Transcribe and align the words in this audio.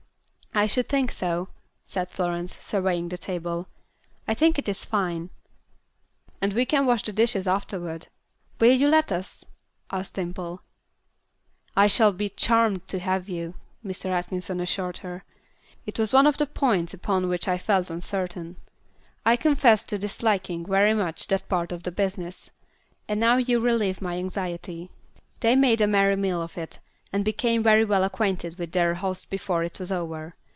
"I 0.53 0.67
should 0.67 0.89
think 0.89 1.13
so," 1.13 1.47
said 1.85 2.11
Florence, 2.11 2.57
surveying 2.59 3.07
the 3.07 3.17
table. 3.17 3.69
"I 4.27 4.33
think 4.33 4.59
it 4.59 4.67
is 4.67 4.83
fine." 4.83 5.29
"And 6.41 6.51
we 6.51 6.65
can 6.65 6.85
wash 6.85 7.03
the 7.03 7.13
dishes 7.13 7.47
afterward. 7.47 8.09
Will 8.59 8.73
you 8.75 8.89
let 8.89 9.13
us?" 9.13 9.45
asked 9.93 10.15
Dimple. 10.15 10.61
"I 11.73 11.87
shall 11.87 12.11
be 12.11 12.27
charmed 12.27 12.85
to 12.89 12.99
have 12.99 13.29
you," 13.29 13.53
Mr. 13.83 14.07
Atkinson 14.09 14.59
assured 14.59 14.97
her. 14.97 15.23
"It 15.85 15.97
was 15.97 16.11
one 16.11 16.27
of 16.27 16.35
the 16.35 16.45
points 16.45 16.93
upon 16.93 17.29
which 17.29 17.47
I 17.47 17.57
felt 17.57 17.89
uncertain. 17.89 18.57
I 19.25 19.37
confess 19.37 19.85
to 19.85 19.97
disliking, 19.97 20.65
very 20.65 20.93
much, 20.93 21.27
that 21.27 21.47
part 21.47 21.71
of 21.71 21.83
the 21.83 21.93
business; 21.93 22.51
and 23.07 23.21
now 23.21 23.37
you 23.37 23.61
relieve 23.61 24.01
my 24.01 24.17
anxiety." 24.17 24.91
They 25.39 25.55
made 25.55 25.79
a 25.79 25.87
merry 25.87 26.17
meal 26.17 26.41
of 26.41 26.57
it, 26.57 26.79
and 27.13 27.23
became 27.23 27.63
very 27.63 27.85
well 27.85 28.03
acquainted 28.03 28.59
with 28.59 28.73
their 28.73 28.95
host 28.95 29.29
before 29.29 29.63
it 29.63 29.79
was 29.79 29.93
over. 29.93 30.35